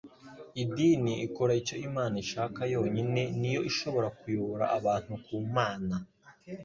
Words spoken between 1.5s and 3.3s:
icyo Imana ishaka yonyine